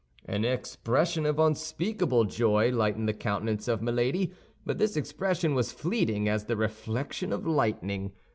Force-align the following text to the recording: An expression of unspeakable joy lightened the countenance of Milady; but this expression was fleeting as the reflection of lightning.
An 0.25 0.43
expression 0.43 1.27
of 1.27 1.37
unspeakable 1.37 2.23
joy 2.23 2.71
lightened 2.71 3.07
the 3.07 3.13
countenance 3.13 3.67
of 3.67 3.83
Milady; 3.83 4.33
but 4.65 4.79
this 4.79 4.97
expression 4.97 5.53
was 5.53 5.71
fleeting 5.71 6.27
as 6.27 6.45
the 6.45 6.57
reflection 6.57 7.31
of 7.31 7.45
lightning. 7.45 8.11